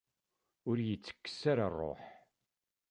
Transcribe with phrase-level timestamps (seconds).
[0.69, 2.01] Ur iyi-ttekkes ara ṛṛuḥ.